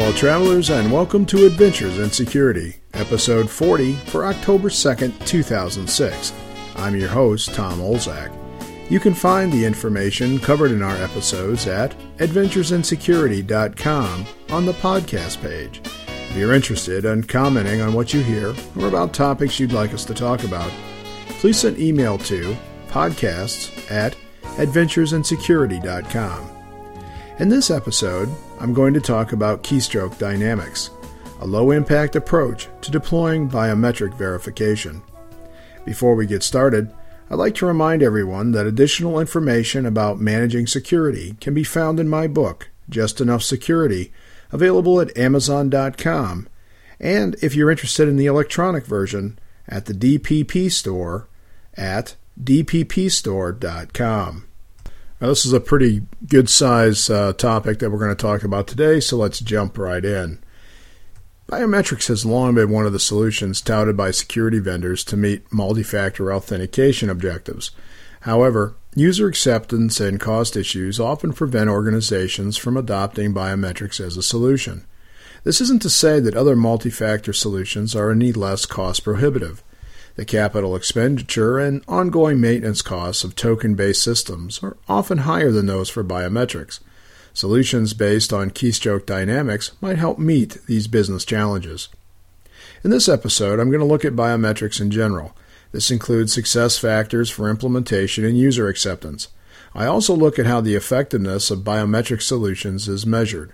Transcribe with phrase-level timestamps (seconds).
[0.00, 6.32] fellow travelers, and welcome to Adventures in Security, episode 40 for October 2nd, 2006.
[6.74, 8.32] I'm your host, Tom Olzak.
[8.90, 15.80] You can find the information covered in our episodes at adventuresinsecurity.com on the podcast page.
[15.84, 20.04] If you're interested in commenting on what you hear or about topics you'd like us
[20.06, 20.72] to talk about,
[21.38, 22.56] please send email to
[22.88, 24.16] podcasts at
[24.56, 26.53] adventuresinsecurity.com.
[27.40, 28.28] In this episode,
[28.60, 30.90] I'm going to talk about keystroke dynamics,
[31.40, 35.02] a low impact approach to deploying biometric verification.
[35.84, 36.94] Before we get started,
[37.28, 42.08] I'd like to remind everyone that additional information about managing security can be found in
[42.08, 44.12] my book, Just Enough Security,
[44.52, 46.46] available at Amazon.com,
[47.00, 51.28] and if you're interested in the electronic version, at the DPP store
[51.76, 54.44] at dppstore.com.
[55.24, 58.66] Now, this is a pretty good size uh, topic that we're going to talk about
[58.66, 60.38] today, so let's jump right in.
[61.50, 65.82] Biometrics has long been one of the solutions touted by security vendors to meet multi
[65.82, 67.70] factor authentication objectives.
[68.20, 74.84] However, user acceptance and cost issues often prevent organizations from adopting biometrics as a solution.
[75.42, 79.64] This isn't to say that other multi factor solutions are any less cost prohibitive.
[80.16, 85.66] The capital expenditure and ongoing maintenance costs of token based systems are often higher than
[85.66, 86.78] those for biometrics.
[87.32, 91.88] Solutions based on keystroke dynamics might help meet these business challenges.
[92.84, 95.36] In this episode, I'm going to look at biometrics in general.
[95.72, 99.28] This includes success factors for implementation and user acceptance.
[99.74, 103.52] I also look at how the effectiveness of biometric solutions is measured.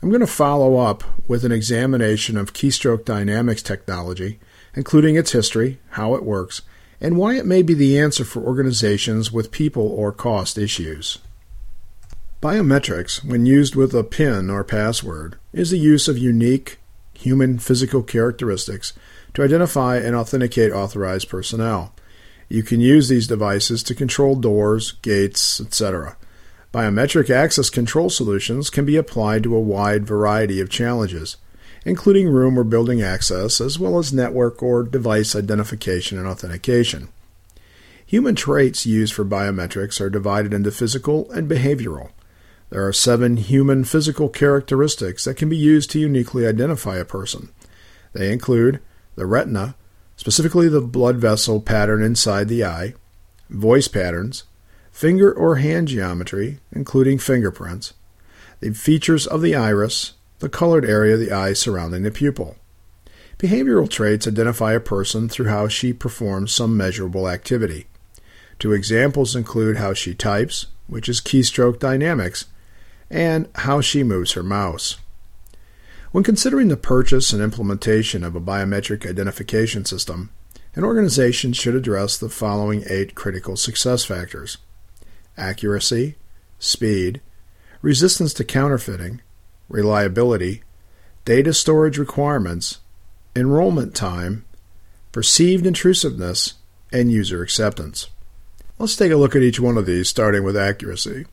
[0.00, 4.38] I'm going to follow up with an examination of keystroke dynamics technology
[4.74, 6.62] including its history, how it works,
[7.00, 11.18] and why it may be the answer for organizations with people or cost issues.
[12.42, 16.78] Biometrics, when used with a PIN or password, is the use of unique
[17.12, 18.94] human physical characteristics
[19.34, 21.94] to identify and authenticate authorized personnel.
[22.48, 26.16] You can use these devices to control doors, gates, etc.
[26.72, 31.36] Biometric access control solutions can be applied to a wide variety of challenges
[31.84, 37.08] including room or building access, as well as network or device identification and authentication.
[38.06, 42.10] Human traits used for biometrics are divided into physical and behavioral.
[42.70, 47.50] There are seven human physical characteristics that can be used to uniquely identify a person.
[48.12, 48.80] They include
[49.16, 49.76] the retina,
[50.16, 52.94] specifically the blood vessel pattern inside the eye,
[53.48, 54.44] voice patterns,
[54.90, 57.94] finger or hand geometry, including fingerprints,
[58.60, 62.56] the features of the iris, the colored area of the eye surrounding the pupil.
[63.38, 67.86] Behavioral traits identify a person through how she performs some measurable activity.
[68.58, 72.46] Two examples include how she types, which is keystroke dynamics,
[73.08, 74.96] and how she moves her mouse.
[76.12, 80.30] When considering the purchase and implementation of a biometric identification system,
[80.74, 84.58] an organization should address the following eight critical success factors
[85.38, 86.16] accuracy,
[86.58, 87.22] speed,
[87.80, 89.22] resistance to counterfeiting,
[89.70, 90.62] reliability,
[91.24, 92.80] data storage requirements,
[93.34, 94.44] enrollment time,
[95.12, 96.54] perceived intrusiveness,
[96.92, 98.08] and user acceptance.
[98.78, 101.26] Let's take a look at each one of these, starting with accuracy.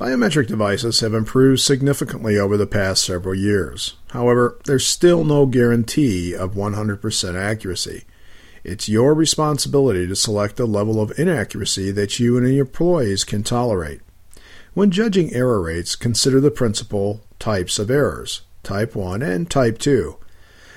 [0.00, 3.96] Biometric devices have improved significantly over the past several years.
[4.10, 8.04] However, there's still no guarantee of 100% accuracy.
[8.64, 13.42] It's your responsibility to select the level of inaccuracy that you and your employees can
[13.42, 14.00] tolerate.
[14.74, 20.16] When judging error rates, consider the principal types of errors Type 1 and Type 2.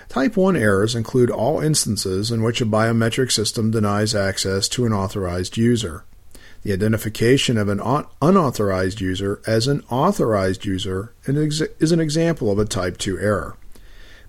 [0.07, 4.93] Type 1 errors include all instances in which a biometric system denies access to an
[4.93, 6.03] authorized user.
[6.61, 7.81] The identification of an
[8.21, 13.57] unauthorized user as an authorized user is an example of a Type 2 error.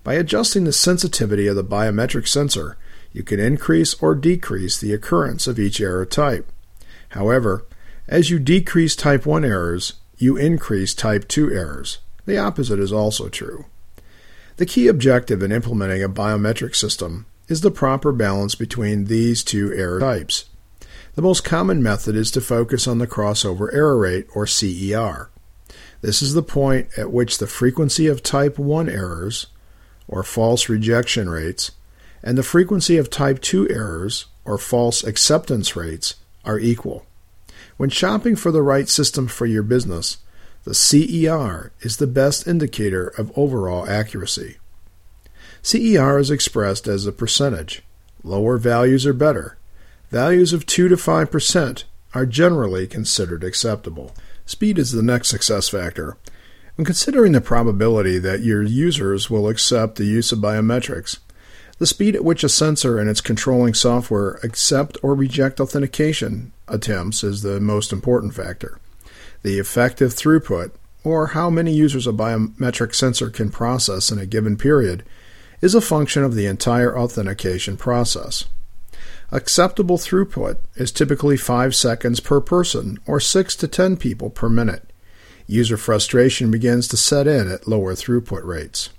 [0.03, 2.75] By adjusting the sensitivity of the biometric sensor,
[3.13, 6.51] you can increase or decrease the occurrence of each error type.
[7.09, 7.65] However,
[8.09, 11.99] as you decrease type 1 errors, you increase type 2 errors.
[12.25, 13.65] The opposite is also true.
[14.57, 19.71] The key objective in implementing a biometric system is the proper balance between these two
[19.73, 20.45] error types.
[21.13, 25.29] The most common method is to focus on the crossover error rate, or CER.
[26.01, 29.47] This is the point at which the frequency of type 1 errors,
[30.07, 31.71] or false rejection rates,
[32.23, 37.05] and the frequency of type 2 errors, or false acceptance rates, are equal.
[37.79, 40.17] When shopping for the right system for your business,
[40.65, 44.57] the CER is the best indicator of overall accuracy.
[45.61, 47.81] CER is expressed as a percentage.
[48.21, 49.57] Lower values are better.
[50.11, 51.83] Values of 2 to 5%
[52.13, 54.13] are generally considered acceptable.
[54.45, 56.17] Speed is the next success factor.
[56.75, 61.19] When considering the probability that your users will accept the use of biometrics,
[61.77, 67.23] the speed at which a sensor and its controlling software accept or reject authentication attempts
[67.23, 68.79] is the most important factor.
[69.43, 70.71] The effective throughput,
[71.03, 75.03] or how many users a biometric sensor can process in a given period,
[75.61, 78.45] is a function of the entire authentication process.
[79.31, 84.91] Acceptable throughput is typically 5 seconds per person or 6 to 10 people per minute.
[85.45, 88.89] User frustration begins to set in at lower throughput rates.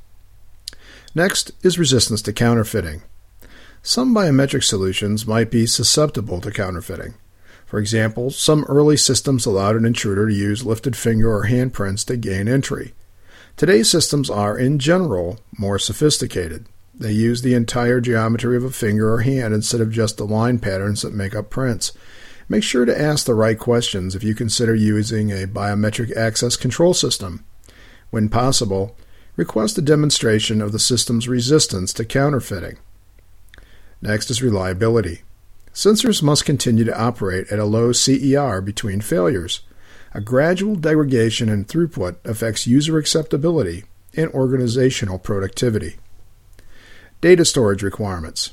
[1.14, 3.02] Next is resistance to counterfeiting.
[3.82, 7.14] Some biometric solutions might be susceptible to counterfeiting.
[7.70, 12.16] For example, some early systems allowed an intruder to use lifted finger or handprints to
[12.16, 12.94] gain entry.
[13.56, 16.66] Today's systems are, in general, more sophisticated.
[16.92, 20.58] They use the entire geometry of a finger or hand instead of just the line
[20.58, 21.92] patterns that make up prints.
[22.48, 26.92] Make sure to ask the right questions if you consider using a biometric access control
[26.92, 27.44] system.
[28.10, 28.96] When possible,
[29.36, 32.78] request a demonstration of the system's resistance to counterfeiting.
[34.02, 35.22] Next is reliability.
[35.72, 39.60] Sensors must continue to operate at a low CER between failures.
[40.12, 43.84] A gradual degradation in throughput affects user acceptability
[44.16, 45.96] and organizational productivity.
[47.20, 48.52] Data storage requirements.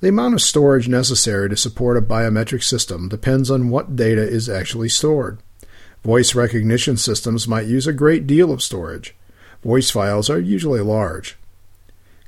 [0.00, 4.48] The amount of storage necessary to support a biometric system depends on what data is
[4.48, 5.38] actually stored.
[6.04, 9.14] Voice recognition systems might use a great deal of storage.
[9.62, 11.36] Voice files are usually large.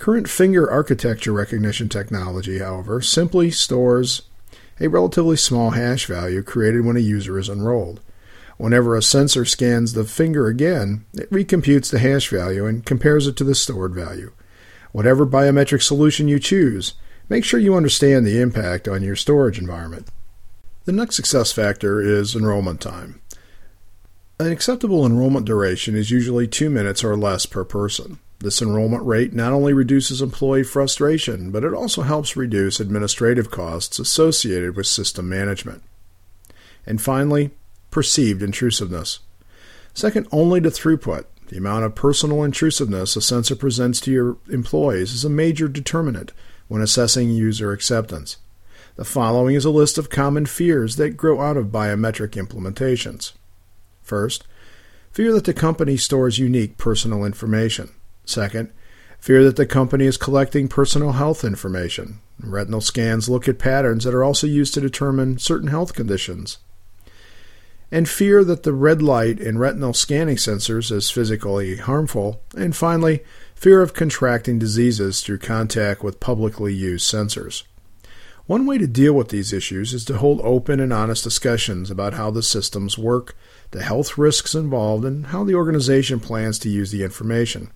[0.01, 4.23] Current finger architecture recognition technology, however, simply stores
[4.81, 8.01] a relatively small hash value created when a user is enrolled.
[8.57, 13.37] Whenever a sensor scans the finger again, it recomputes the hash value and compares it
[13.37, 14.33] to the stored value.
[14.93, 16.95] Whatever biometric solution you choose,
[17.29, 20.09] make sure you understand the impact on your storage environment.
[20.87, 23.21] The next success factor is enrollment time.
[24.39, 28.19] An acceptable enrollment duration is usually two minutes or less per person.
[28.41, 33.99] This enrollment rate not only reduces employee frustration, but it also helps reduce administrative costs
[33.99, 35.83] associated with system management.
[36.87, 37.51] And finally,
[37.91, 39.19] perceived intrusiveness.
[39.93, 45.13] Second only to throughput, the amount of personal intrusiveness a sensor presents to your employees
[45.13, 46.33] is a major determinant
[46.69, 48.39] when assessing user acceptance.
[48.97, 53.33] The following is a list of common fears that grow out of biometric implementations.
[54.03, 54.47] First,
[55.13, 57.91] fear that the company stores unique personal information.
[58.25, 58.73] Second,
[59.19, 62.21] fear that the company is collecting personal health information.
[62.39, 66.59] Retinal scans look at patterns that are also used to determine certain health conditions.
[67.93, 72.41] And fear that the red light in retinal scanning sensors is physically harmful.
[72.57, 73.25] And finally,
[73.55, 77.65] fear of contracting diseases through contact with publicly used sensors.
[78.51, 82.15] One way to deal with these issues is to hold open and honest discussions about
[82.15, 83.37] how the systems work,
[83.71, 87.71] the health risks involved, and how the organization plans to use the information.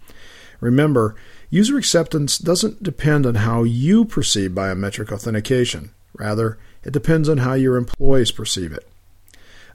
[0.58, 1.14] Remember,
[1.48, 5.94] user acceptance doesn't depend on how you perceive biometric authentication.
[6.12, 8.84] Rather, it depends on how your employees perceive it.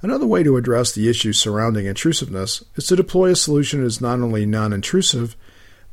[0.01, 4.01] Another way to address the issues surrounding intrusiveness is to deploy a solution that is
[4.01, 5.37] not only non intrusive,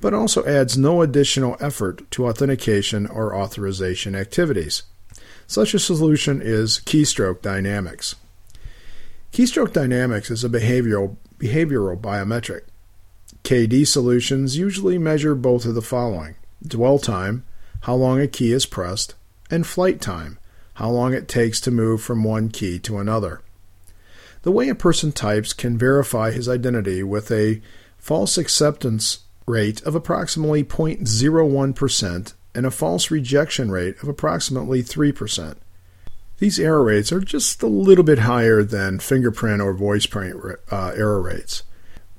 [0.01, 4.83] but also adds no additional effort to authentication or authorization activities.
[5.47, 8.17] Such a solution is Keystroke Dynamics.
[9.33, 12.63] Keystroke Dynamics is a behavioral, behavioral biometric.
[13.45, 16.35] KD solutions usually measure both of the following
[16.67, 17.45] dwell time,
[17.83, 19.15] how long a key is pressed,
[19.49, 20.39] and flight time,
[20.75, 23.41] how long it takes to move from one key to another.
[24.43, 27.61] The way a person types can verify his identity with a
[27.99, 35.57] false acceptance rate of approximately 0.01% and a false rejection rate of approximately 3%.
[36.39, 40.37] These error rates are just a little bit higher than fingerprint or voice print
[40.71, 41.63] uh, error rates.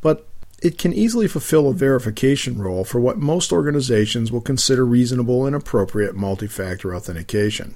[0.01, 0.27] But
[0.62, 5.56] it can easily fulfill a verification role for what most organizations will consider reasonable and
[5.56, 7.75] appropriate multi factor authentication.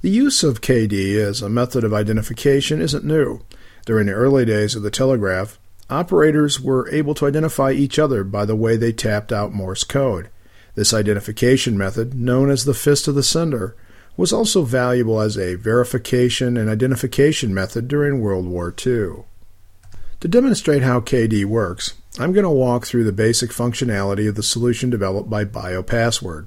[0.00, 3.40] The use of KD as a method of identification isn't new.
[3.84, 8.44] During the early days of the telegraph, operators were able to identify each other by
[8.44, 10.30] the way they tapped out Morse code.
[10.78, 13.74] This identification method, known as the fist of the sender,
[14.16, 19.24] was also valuable as a verification and identification method during World War II.
[20.20, 24.42] To demonstrate how KD works, I'm going to walk through the basic functionality of the
[24.44, 26.46] solution developed by BioPassword.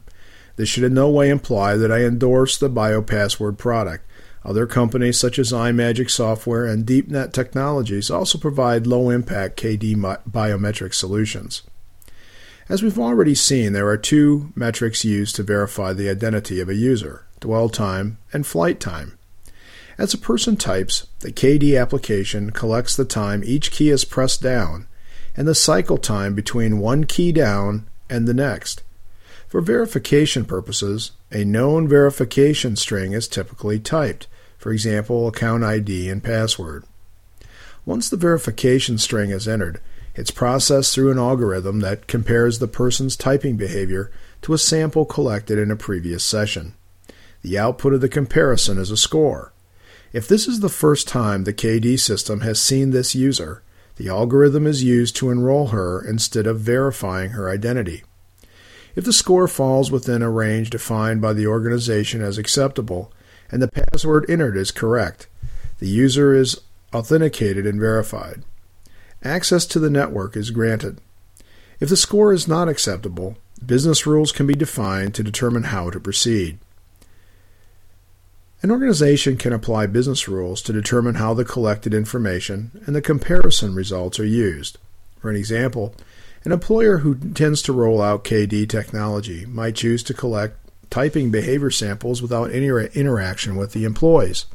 [0.56, 4.06] This should in no way imply that I endorse the BioPassword product.
[4.46, 10.94] Other companies such as iMagic Software and DeepNet Technologies also provide low impact KD biometric
[10.94, 11.64] solutions.
[12.72, 16.74] As we've already seen, there are two metrics used to verify the identity of a
[16.74, 19.18] user dwell time and flight time.
[19.98, 24.88] As a person types, the KD application collects the time each key is pressed down
[25.36, 28.84] and the cycle time between one key down and the next.
[29.50, 36.24] For verification purposes, a known verification string is typically typed, for example, account ID and
[36.24, 36.86] password.
[37.86, 39.82] Once the verification string is entered,
[40.16, 45.58] it's processed through an algorithm that compares the person's typing behavior to a sample collected
[45.58, 46.74] in a previous session.
[47.44, 49.54] The output of the comparison is a score.
[50.14, 53.64] If this is the first time the KD system has seen this user,
[53.96, 58.04] the algorithm is used to enroll her instead of verifying her identity.
[58.96, 63.14] If the score falls within a range defined by the organization as acceptable
[63.50, 65.28] and the password entered is correct,
[65.80, 66.60] the user is
[66.94, 68.44] authenticated and verified.
[69.24, 71.00] Access to the network is granted.
[71.80, 76.00] If the score is not acceptable, business rules can be defined to determine how to
[76.00, 76.58] proceed.
[78.64, 83.74] An organization can apply business rules to determine how the collected information and the comparison
[83.74, 84.78] results are used.
[85.20, 85.96] For an example,
[86.44, 90.58] an employer who intends to roll out KD technology might choose to collect
[90.90, 94.46] typing behavior samples without any interaction with the employees.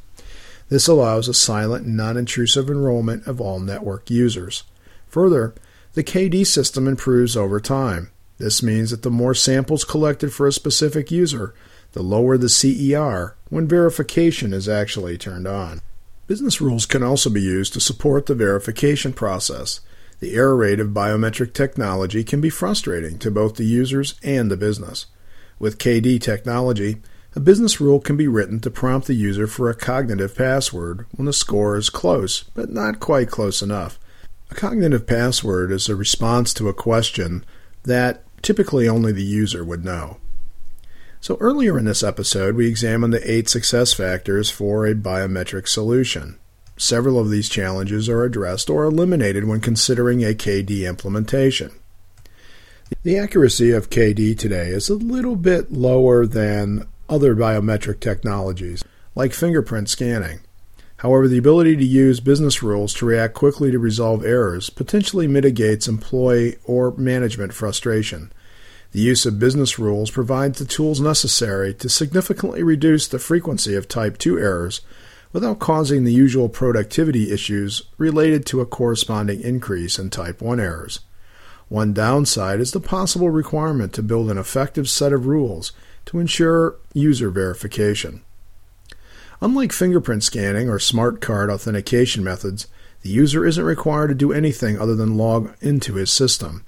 [0.68, 4.64] This allows a silent non intrusive enrollment of all network users.
[5.08, 5.54] Further,
[5.94, 8.10] the KD system improves over time.
[8.38, 11.54] This means that the more samples collected for a specific user,
[11.92, 15.80] the lower the CER when verification is actually turned on.
[16.26, 19.80] Business rules can also be used to support the verification process.
[20.18, 24.56] The error rate of biometric technology can be frustrating to both the users and the
[24.56, 25.06] business.
[25.58, 26.98] With KD technology,
[27.36, 31.26] a business rule can be written to prompt the user for a cognitive password when
[31.26, 33.98] the score is close, but not quite close enough.
[34.50, 37.44] A cognitive password is a response to a question
[37.82, 40.16] that typically only the user would know.
[41.20, 46.38] So, earlier in this episode, we examined the eight success factors for a biometric solution.
[46.78, 51.72] Several of these challenges are addressed or eliminated when considering a KD implementation.
[53.02, 58.84] The accuracy of KD today is a little bit lower than other biometric technologies,
[59.14, 60.40] like fingerprint scanning.
[60.98, 65.88] However, the ability to use business rules to react quickly to resolve errors potentially mitigates
[65.88, 68.32] employee or management frustration.
[68.92, 73.88] The use of business rules provides the tools necessary to significantly reduce the frequency of
[73.88, 74.80] Type 2 errors
[75.32, 81.00] without causing the usual productivity issues related to a corresponding increase in Type 1 errors.
[81.68, 85.72] One downside is the possible requirement to build an effective set of rules
[86.06, 88.22] to ensure user verification.
[89.40, 92.66] Unlike fingerprint scanning or smart card authentication methods,
[93.02, 96.64] the user isn't required to do anything other than log into his system.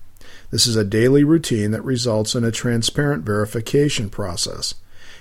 [0.50, 4.74] This is a daily routine that results in a transparent verification process.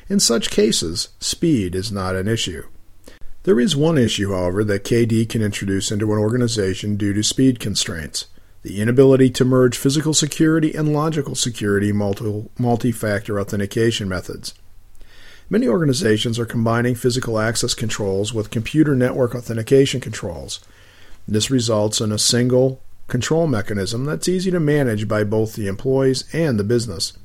[0.10, 2.64] In such cases, speed is not an issue.
[3.44, 7.60] There is one issue, however, that KD can introduce into an organization due to speed
[7.60, 8.26] constraints
[8.64, 14.54] the inability to merge physical security and logical security multi factor authentication methods.
[15.50, 20.60] Many organizations are combining physical access controls with computer network authentication controls.
[21.28, 26.26] This results in a single, control mechanism that's easy to manage by both the employees
[26.34, 27.18] and the business.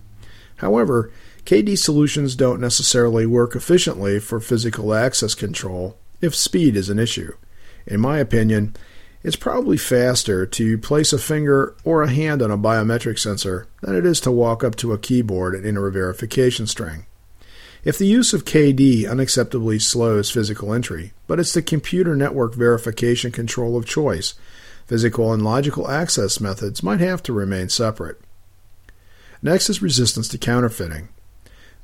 [0.56, 1.10] However,
[1.44, 7.34] KD solutions don't necessarily work efficiently for physical access control if speed is an issue.
[7.86, 8.76] In my opinion,
[9.22, 13.94] it's probably faster to place a finger or a hand on a biometric sensor than
[13.94, 17.06] it is to walk up to a keyboard and enter a verification string.
[17.84, 23.32] If the use of KD unacceptably slows physical entry, but it's the computer network verification
[23.32, 24.34] control of choice,
[24.86, 28.20] Physical and logical access methods might have to remain separate.
[29.40, 31.08] Next is resistance to counterfeiting.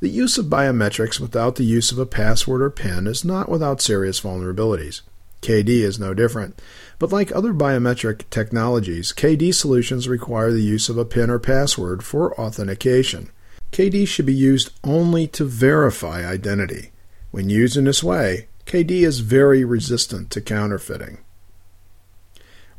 [0.00, 3.80] The use of biometrics without the use of a password or PIN is not without
[3.80, 5.00] serious vulnerabilities.
[5.42, 6.60] KD is no different,
[6.98, 12.02] but like other biometric technologies, KD solutions require the use of a PIN or password
[12.02, 13.30] for authentication.
[13.72, 16.90] KD should be used only to verify identity.
[17.30, 21.18] When used in this way, KD is very resistant to counterfeiting.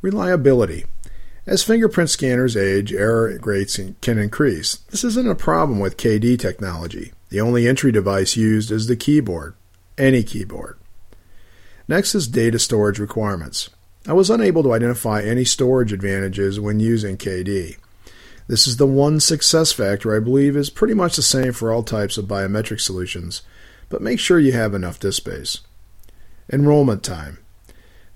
[0.02, 0.86] Reliability.
[1.46, 4.78] As fingerprint scanners age, error rates can increase.
[4.90, 7.14] This isn't a problem with KD technology.
[7.30, 9.56] The only entry device used is the keyboard,
[9.98, 10.79] any keyboard.
[11.90, 13.72] Next is data storage requirements.
[14.08, 17.78] I was unable to identify any storage advantages when using KD.
[18.46, 21.82] This is the one success factor I believe is pretty much the same for all
[21.82, 23.42] types of biometric solutions,
[23.90, 25.62] but make sure you have enough disk space.
[26.54, 27.40] Enrollment time.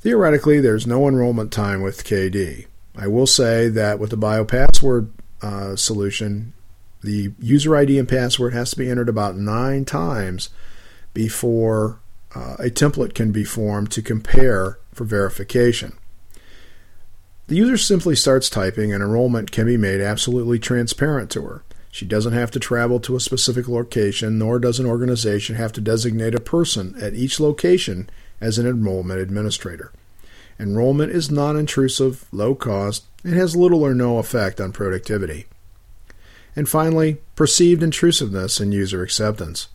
[0.01, 2.67] Theoretically, there's no enrollment time with KD.
[2.95, 5.09] I will say that with the BioPassword
[5.41, 6.53] uh, solution,
[7.01, 10.49] the user ID and password has to be entered about nine times
[11.15, 12.02] before
[12.35, 15.93] uh, a template can be formed to compare for verification.
[17.47, 21.63] The user simply starts typing and enrollment can be made absolutely transparent to her.
[21.91, 25.81] She doesn't have to travel to a specific location, nor does an organization have to
[25.81, 28.09] designate a person at each location
[28.41, 29.91] as an enrollment administrator.
[30.59, 35.45] Enrollment is non intrusive, low cost, and has little or no effect on productivity.
[36.55, 39.67] And finally, perceived intrusiveness and user acceptance.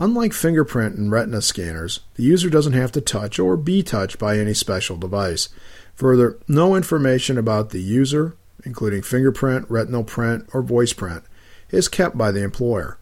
[0.00, 4.38] Unlike fingerprint and retina scanners, the user doesn't have to touch or be touched by
[4.38, 5.50] any special device.
[5.96, 11.22] Further, no information about the user, including fingerprint, retinal print, or voice print,
[11.70, 12.96] is kept by the employer.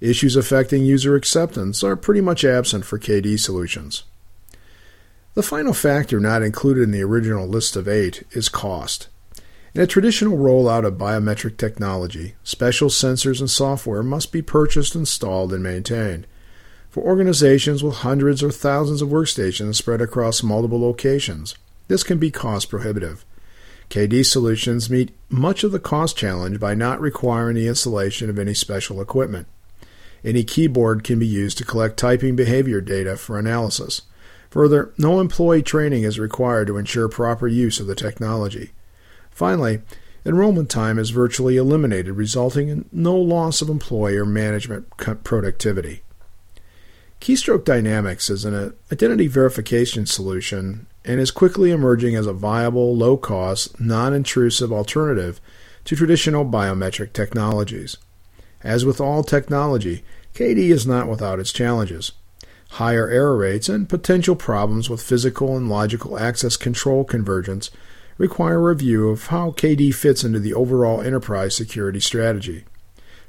[0.00, 4.04] Issues affecting user acceptance are pretty much absent for KD solutions.
[5.34, 9.08] The final factor not included in the original list of eight is cost.
[9.74, 15.52] In a traditional rollout of biometric technology, special sensors and software must be purchased, installed,
[15.52, 16.26] and maintained.
[16.90, 21.54] For organizations with hundreds or thousands of workstations spread across multiple locations,
[21.86, 23.26] this can be cost prohibitive.
[23.90, 28.54] KD Solutions meet much of the cost challenge by not requiring the installation of any
[28.54, 29.46] special equipment.
[30.24, 34.02] Any keyboard can be used to collect typing behavior data for analysis.
[34.50, 38.72] Further, no employee training is required to ensure proper use of the technology.
[39.30, 39.82] Finally,
[40.24, 44.88] enrollment time is virtually eliminated, resulting in no loss of employee or management
[45.22, 46.02] productivity.
[47.20, 53.16] Keystroke Dynamics is an identity verification solution and is quickly emerging as a viable, low
[53.16, 55.40] cost, non intrusive alternative
[55.84, 57.96] to traditional biometric technologies.
[58.62, 62.12] As with all technology, KD is not without its challenges.
[62.72, 67.70] Higher error rates and potential problems with physical and logical access control convergence
[68.16, 72.64] require a review of how KD fits into the overall enterprise security strategy.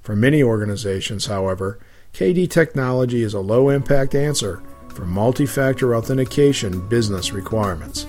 [0.02, 1.80] For many organizations, however,
[2.14, 8.06] KD technology is a low impact answer for multi factor authentication business requirements.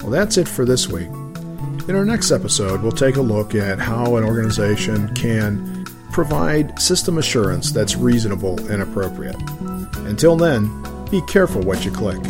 [0.00, 1.08] Well, that's it for this week.
[1.88, 7.18] In our next episode, we'll take a look at how an organization can provide system
[7.18, 9.36] assurance that's reasonable and appropriate.
[10.06, 10.70] Until then,
[11.10, 12.22] be careful what you click.